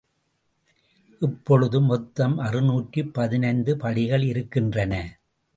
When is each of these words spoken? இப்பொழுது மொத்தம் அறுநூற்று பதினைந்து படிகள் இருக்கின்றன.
இப்பொழுது 1.21 1.81
மொத்தம் 1.81 2.37
அறுநூற்று 2.37 3.05
பதினைந்து 3.07 3.77
படிகள் 3.77 4.23
இருக்கின்றன. 4.23 4.93